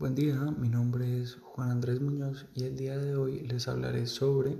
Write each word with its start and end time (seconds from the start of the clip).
Buen 0.00 0.14
día, 0.14 0.34
mi 0.56 0.70
nombre 0.70 1.20
es 1.20 1.36
Juan 1.42 1.70
Andrés 1.70 2.00
Muñoz 2.00 2.46
y 2.54 2.64
el 2.64 2.74
día 2.74 2.96
de 2.96 3.16
hoy 3.16 3.40
les 3.40 3.68
hablaré 3.68 4.06
sobre 4.06 4.56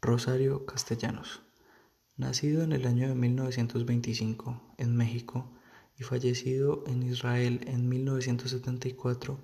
Rosario 0.00 0.64
Castellanos. 0.64 1.42
Nacido 2.16 2.62
en 2.62 2.72
el 2.72 2.86
año 2.86 3.08
de 3.08 3.14
1925 3.14 4.74
en 4.78 4.96
México 4.96 5.52
y 5.98 6.04
fallecido 6.04 6.82
en 6.86 7.02
Israel 7.02 7.60
en 7.66 7.90
1974, 7.90 9.38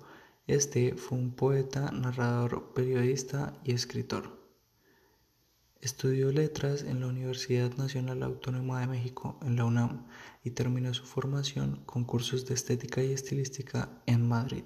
este 0.47 0.95
fue 0.95 1.19
un 1.19 1.35
poeta, 1.35 1.91
narrador, 1.91 2.73
periodista 2.73 3.53
y 3.63 3.73
escritor. 3.73 4.36
Estudió 5.81 6.31
letras 6.31 6.83
en 6.83 7.01
la 7.01 7.07
Universidad 7.07 7.71
Nacional 7.77 8.23
Autónoma 8.23 8.81
de 8.81 8.87
México, 8.87 9.39
en 9.43 9.55
la 9.55 9.65
UNAM, 9.65 10.07
y 10.43 10.51
terminó 10.51 10.93
su 10.93 11.03
formación 11.05 11.83
con 11.85 12.03
cursos 12.03 12.45
de 12.45 12.55
estética 12.55 13.03
y 13.03 13.11
estilística 13.11 14.01
en 14.05 14.27
Madrid. 14.27 14.63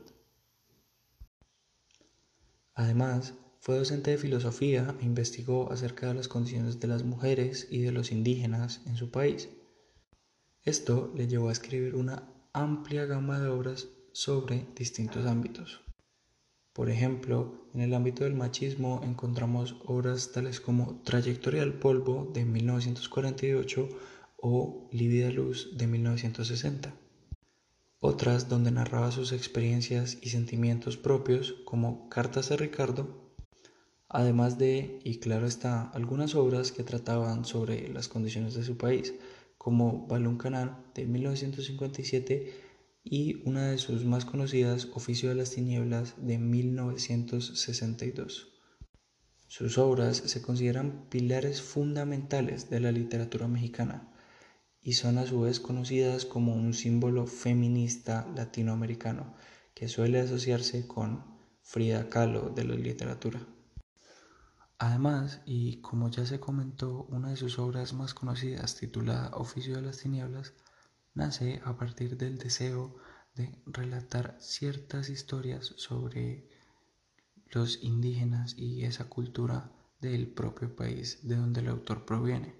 Además, 2.74 3.34
fue 3.60 3.78
docente 3.78 4.12
de 4.12 4.18
filosofía 4.18 4.96
e 5.00 5.06
investigó 5.06 5.72
acerca 5.72 6.08
de 6.08 6.16
las 6.16 6.28
condiciones 6.28 6.80
de 6.80 6.88
las 6.88 7.04
mujeres 7.04 7.68
y 7.70 7.82
de 7.82 7.92
los 7.92 8.12
indígenas 8.12 8.82
en 8.88 8.96
su 8.96 9.12
país. 9.12 9.50
Esto 10.64 11.12
le 11.16 11.28
llevó 11.28 11.50
a 11.50 11.52
escribir 11.52 11.96
una 11.96 12.34
amplia 12.54 13.06
gama 13.06 13.40
de 13.40 13.50
obras 13.50 13.90
sobre 14.14 14.66
distintos 14.76 15.26
ámbitos. 15.26 15.82
Por 16.74 16.90
ejemplo, 16.90 17.68
en 17.74 17.82
el 17.82 17.94
ámbito 17.94 18.24
del 18.24 18.34
machismo 18.34 19.02
encontramos 19.04 19.76
obras 19.86 20.32
tales 20.32 20.62
como 20.62 21.02
Trayectoria 21.04 21.64
al 21.64 21.74
polvo 21.74 22.32
de 22.34 22.46
1948 22.46 23.90
o 24.38 24.88
Lívida 24.92 25.32
luz 25.32 25.78
de 25.78 25.88
1960. 25.88 26.94
Otras 28.00 28.48
donde 28.48 28.72
narraba 28.72 29.12
sus 29.12 29.34
experiencias 29.34 30.18
y 30.22 30.30
sentimientos 30.30 30.96
propios 30.96 31.56
como 31.66 32.08
Cartas 32.08 32.52
a 32.52 32.56
Ricardo, 32.56 33.36
además 34.08 34.58
de, 34.58 35.00
y 35.04 35.20
claro 35.20 35.48
está, 35.48 35.90
algunas 35.90 36.36
obras 36.36 36.72
que 36.72 36.84
trataban 36.84 37.44
sobre 37.44 37.90
las 37.90 38.08
condiciones 38.08 38.54
de 38.54 38.64
su 38.64 38.78
país, 38.78 39.14
como 39.58 40.08
Balún 40.08 40.38
Canal 40.38 40.78
de 40.96 41.06
1957 41.06 42.71
y 43.04 43.48
una 43.48 43.72
de 43.72 43.78
sus 43.78 44.06
más 44.06 44.26
conocidas, 44.26 44.90
Oficio 44.94 45.30
de 45.30 45.36
las 45.36 45.52
Tinieblas, 45.52 46.16
de 46.18 46.38
1962. 46.38 48.50
Sus 49.48 49.78
obras 49.78 50.18
se 50.18 50.42
consideran 50.42 51.08
pilares 51.10 51.62
fundamentales 51.62 52.70
de 52.70 52.80
la 52.80 52.92
literatura 52.92 53.48
mexicana 53.48 54.14
y 54.82 54.94
son 54.94 55.18
a 55.18 55.26
su 55.26 55.42
vez 55.42 55.60
conocidas 55.60 56.26
como 56.26 56.56
un 56.56 56.74
símbolo 56.74 57.28
feminista 57.28 58.28
latinoamericano 58.36 59.36
que 59.74 59.88
suele 59.88 60.20
asociarse 60.20 60.88
con 60.88 61.26
Frida 61.62 62.10
Kahlo 62.10 62.50
de 62.50 62.64
la 62.64 62.76
literatura. 62.76 63.46
Además, 64.78 65.42
y 65.46 65.82
como 65.82 66.10
ya 66.10 66.26
se 66.26 66.40
comentó, 66.40 67.06
una 67.10 67.30
de 67.30 67.36
sus 67.36 67.60
obras 67.60 67.94
más 67.94 68.14
conocidas, 68.14 68.76
titulada 68.76 69.30
Oficio 69.36 69.76
de 69.76 69.84
las 69.84 70.00
Tinieblas, 70.00 70.54
nace 71.14 71.62
a 71.66 71.76
partir 71.78 72.18
del 72.18 72.38
deseo 72.38 72.96
de 73.36 73.62
relatar 73.66 74.38
ciertas 74.40 75.10
historias 75.10 75.74
sobre 75.78 76.50
los 77.52 77.84
indígenas 77.84 78.56
y 78.58 78.84
esa 78.86 79.06
cultura 79.10 79.72
del 80.00 80.28
propio 80.28 80.76
país 80.76 81.20
de 81.28 81.36
donde 81.36 81.62
el 81.62 81.68
autor 81.68 82.06
proviene. 82.06 82.56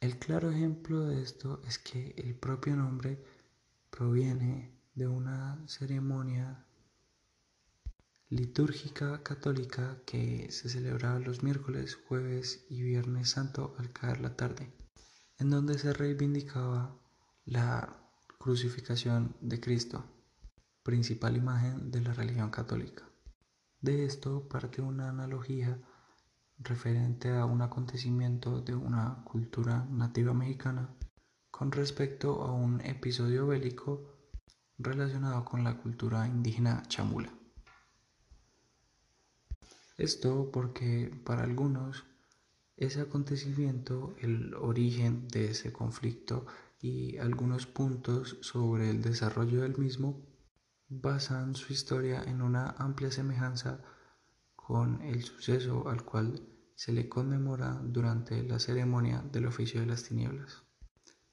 El 0.00 0.18
claro 0.18 0.50
ejemplo 0.50 1.06
de 1.06 1.22
esto 1.22 1.60
es 1.66 1.78
que 1.78 2.14
el 2.16 2.34
propio 2.34 2.74
nombre 2.76 3.22
proviene 3.90 4.74
de 4.94 5.06
una 5.06 5.62
ceremonia 5.68 6.64
litúrgica 8.30 9.22
católica 9.22 10.00
que 10.06 10.50
se 10.50 10.68
celebraba 10.68 11.18
los 11.18 11.42
miércoles, 11.42 11.98
jueves 12.08 12.64
y 12.70 12.82
viernes 12.82 13.30
santo 13.30 13.74
al 13.78 13.92
caer 13.92 14.20
la 14.20 14.36
tarde, 14.36 14.72
en 15.38 15.50
donde 15.50 15.78
se 15.78 15.92
reivindicaba 15.92 16.96
la 17.44 17.96
crucificación 18.38 19.36
de 19.40 19.60
Cristo, 19.60 20.04
principal 20.82 21.36
imagen 21.36 21.90
de 21.90 22.00
la 22.00 22.12
religión 22.12 22.50
católica. 22.50 23.04
De 23.80 24.04
esto 24.04 24.48
parte 24.48 24.82
una 24.82 25.08
analogía 25.08 25.80
referente 26.58 27.30
a 27.36 27.44
un 27.44 27.62
acontecimiento 27.62 28.60
de 28.60 28.74
una 28.74 29.22
cultura 29.24 29.86
nativa 29.90 30.34
mexicana 30.34 30.94
con 31.50 31.72
respecto 31.72 32.42
a 32.42 32.52
un 32.52 32.80
episodio 32.82 33.46
bélico 33.46 34.18
relacionado 34.78 35.44
con 35.44 35.64
la 35.64 35.78
cultura 35.78 36.26
indígena 36.26 36.82
chamula. 36.88 37.32
Esto 39.96 40.50
porque 40.50 41.10
para 41.24 41.42
algunos 41.42 42.04
ese 42.76 43.02
acontecimiento, 43.02 44.14
el 44.20 44.54
origen 44.54 45.28
de 45.28 45.50
ese 45.50 45.70
conflicto 45.70 46.46
y 46.80 47.18
algunos 47.18 47.66
puntos 47.66 48.38
sobre 48.40 48.90
el 48.90 49.02
desarrollo 49.02 49.62
del 49.62 49.76
mismo 49.76 50.26
basan 50.88 51.54
su 51.54 51.72
historia 51.72 52.22
en 52.24 52.42
una 52.42 52.70
amplia 52.70 53.10
semejanza 53.10 53.82
con 54.56 55.02
el 55.02 55.22
suceso 55.22 55.88
al 55.88 56.04
cual 56.04 56.48
se 56.74 56.92
le 56.92 57.08
conmemora 57.08 57.80
durante 57.84 58.42
la 58.42 58.58
ceremonia 58.58 59.22
del 59.30 59.46
oficio 59.46 59.80
de 59.80 59.86
las 59.86 60.04
tinieblas. 60.04 60.62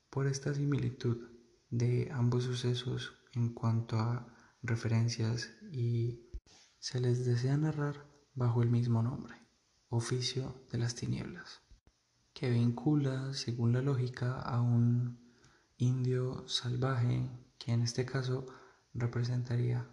Por 0.09 0.27
esta 0.27 0.53
similitud 0.53 1.29
de 1.69 2.09
ambos 2.11 2.43
sucesos 2.43 3.13
en 3.33 3.53
cuanto 3.53 3.97
a 3.97 4.27
referencias 4.61 5.49
y 5.71 6.29
se 6.79 6.99
les 6.99 7.25
desea 7.25 7.57
narrar 7.57 8.05
bajo 8.35 8.61
el 8.61 8.69
mismo 8.69 9.01
nombre, 9.01 9.35
oficio 9.89 10.65
de 10.71 10.77
las 10.77 10.95
tinieblas, 10.95 11.61
que 12.33 12.49
vincula, 12.49 13.33
según 13.33 13.73
la 13.73 13.81
lógica, 13.81 14.41
a 14.41 14.61
un 14.61 15.26
indio 15.77 16.47
salvaje, 16.47 17.29
que 17.59 17.71
en 17.71 17.83
este 17.83 18.05
caso 18.05 18.45
representaría 18.93 19.87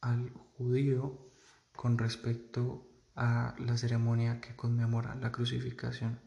al 0.00 0.30
judío 0.30 1.32
con 1.74 1.96
respecto 1.98 2.86
a 3.14 3.54
la 3.58 3.76
ceremonia 3.76 4.40
que 4.40 4.54
conmemora 4.54 5.14
la 5.14 5.32
crucificación 5.32 6.20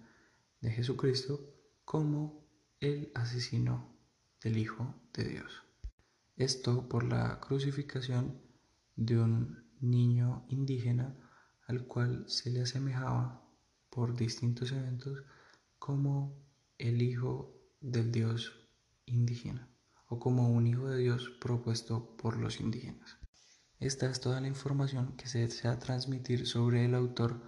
de 0.61 0.71
Jesucristo 0.71 1.39
como 1.85 2.47
el 2.79 3.11
asesino 3.13 3.95
del 4.41 4.57
Hijo 4.57 4.95
de 5.13 5.25
Dios. 5.25 5.63
Esto 6.35 6.89
por 6.89 7.03
la 7.03 7.39
crucificación 7.39 8.41
de 8.95 9.19
un 9.19 9.63
niño 9.79 10.45
indígena 10.49 11.15
al 11.67 11.85
cual 11.85 12.25
se 12.27 12.49
le 12.49 12.61
asemejaba 12.61 13.43
por 13.89 14.15
distintos 14.15 14.71
eventos 14.71 15.23
como 15.77 16.35
el 16.77 17.01
Hijo 17.01 17.55
del 17.79 18.11
Dios 18.11 18.62
indígena 19.05 19.69
o 20.07 20.19
como 20.19 20.49
un 20.49 20.67
Hijo 20.67 20.87
de 20.89 20.99
Dios 20.99 21.31
propuesto 21.39 22.15
por 22.17 22.37
los 22.37 22.59
indígenas. 22.59 23.17
Esta 23.79 24.09
es 24.09 24.19
toda 24.19 24.41
la 24.41 24.47
información 24.47 25.17
que 25.17 25.27
se 25.27 25.39
desea 25.39 25.79
transmitir 25.79 26.47
sobre 26.47 26.85
el 26.85 26.95
autor 26.95 27.41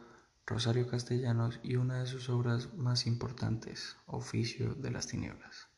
Rosario 0.45 0.87
Castellanos 0.87 1.59
y 1.63 1.75
una 1.75 1.99
de 1.99 2.07
sus 2.07 2.29
obras 2.29 2.73
más 2.73 3.07
importantes, 3.07 3.97
Oficio 4.05 4.75
de 4.75 4.91
las 4.91 5.07
Tinieblas. 5.07 5.69